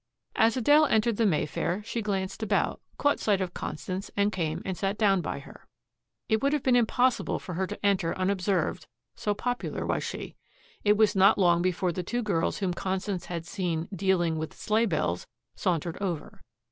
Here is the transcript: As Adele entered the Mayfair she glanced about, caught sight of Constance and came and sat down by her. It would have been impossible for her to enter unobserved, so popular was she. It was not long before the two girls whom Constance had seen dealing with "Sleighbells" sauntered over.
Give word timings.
As 0.35 0.57
Adele 0.57 0.87
entered 0.87 1.17
the 1.17 1.27
Mayfair 1.27 1.83
she 1.85 2.01
glanced 2.01 2.41
about, 2.41 2.81
caught 2.97 3.19
sight 3.19 3.39
of 3.39 3.53
Constance 3.53 4.09
and 4.17 4.31
came 4.31 4.63
and 4.65 4.75
sat 4.75 4.97
down 4.97 5.21
by 5.21 5.37
her. 5.37 5.67
It 6.27 6.41
would 6.41 6.53
have 6.53 6.63
been 6.63 6.75
impossible 6.75 7.37
for 7.37 7.53
her 7.53 7.67
to 7.67 7.85
enter 7.85 8.17
unobserved, 8.17 8.87
so 9.13 9.35
popular 9.35 9.85
was 9.85 10.03
she. 10.03 10.35
It 10.83 10.97
was 10.97 11.15
not 11.15 11.37
long 11.37 11.61
before 11.61 11.91
the 11.91 12.01
two 12.01 12.23
girls 12.23 12.57
whom 12.57 12.73
Constance 12.73 13.25
had 13.25 13.45
seen 13.45 13.89
dealing 13.95 14.39
with 14.39 14.55
"Sleighbells" 14.55 15.27
sauntered 15.55 15.99
over. 16.01 16.41